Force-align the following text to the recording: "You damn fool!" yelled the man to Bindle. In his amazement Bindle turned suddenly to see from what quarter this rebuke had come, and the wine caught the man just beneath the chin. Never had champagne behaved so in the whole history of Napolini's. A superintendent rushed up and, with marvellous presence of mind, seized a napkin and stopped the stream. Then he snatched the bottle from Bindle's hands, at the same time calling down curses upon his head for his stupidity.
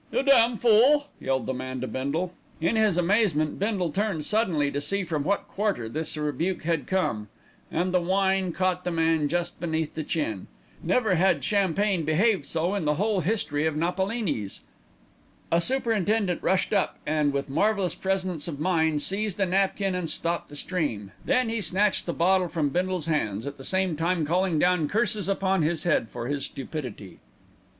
"You 0.11 0.23
damn 0.23 0.57
fool!" 0.57 1.09
yelled 1.19 1.45
the 1.45 1.53
man 1.53 1.79
to 1.81 1.87
Bindle. 1.87 2.33
In 2.59 2.75
his 2.75 2.97
amazement 2.97 3.59
Bindle 3.59 3.91
turned 3.91 4.25
suddenly 4.25 4.71
to 4.71 4.81
see 4.81 5.03
from 5.03 5.23
what 5.23 5.47
quarter 5.47 5.87
this 5.87 6.17
rebuke 6.17 6.63
had 6.63 6.87
come, 6.87 7.27
and 7.71 7.93
the 7.93 8.01
wine 8.01 8.51
caught 8.51 8.83
the 8.83 8.89
man 8.89 9.29
just 9.29 9.59
beneath 9.59 9.93
the 9.93 10.03
chin. 10.03 10.47
Never 10.81 11.13
had 11.13 11.43
champagne 11.43 12.03
behaved 12.03 12.45
so 12.47 12.73
in 12.73 12.85
the 12.85 12.95
whole 12.95 13.19
history 13.19 13.67
of 13.67 13.75
Napolini's. 13.75 14.61
A 15.51 15.61
superintendent 15.61 16.41
rushed 16.41 16.73
up 16.73 16.97
and, 17.05 17.31
with 17.31 17.47
marvellous 17.47 17.93
presence 17.93 18.47
of 18.47 18.59
mind, 18.59 19.03
seized 19.03 19.39
a 19.39 19.45
napkin 19.45 19.93
and 19.93 20.09
stopped 20.09 20.49
the 20.49 20.55
stream. 20.55 21.11
Then 21.25 21.47
he 21.47 21.61
snatched 21.61 22.07
the 22.07 22.11
bottle 22.13 22.47
from 22.47 22.69
Bindle's 22.69 23.05
hands, 23.05 23.45
at 23.45 23.57
the 23.59 23.63
same 23.63 23.95
time 23.95 24.25
calling 24.25 24.57
down 24.57 24.87
curses 24.87 25.29
upon 25.29 25.61
his 25.61 25.83
head 25.83 26.09
for 26.09 26.25
his 26.27 26.45
stupidity. 26.45 27.19